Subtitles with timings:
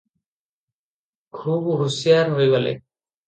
[1.41, 2.73] ଖୁବ୍ ହୁସିଆର ହୋଇଗଲେ।